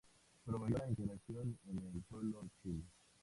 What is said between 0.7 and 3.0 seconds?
la integración con el pueblo de Chile.